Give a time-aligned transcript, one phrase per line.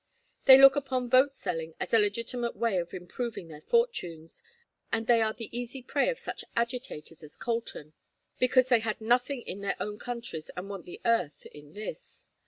[0.45, 4.41] They look upon vote selling as a legitimate way of improving their fortunes,
[4.91, 7.93] and they are the easy prey of such agitators as Colton,
[8.39, 12.29] because they had nothing in their own countries, and want the earth in this.